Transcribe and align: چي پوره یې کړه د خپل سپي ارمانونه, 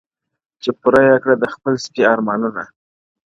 چي 0.61 0.69
پوره 0.79 1.01
یې 1.09 1.17
کړه 1.23 1.35
د 1.39 1.45
خپل 1.55 1.73
سپي 1.83 2.01
ارمانونه, 2.13 2.63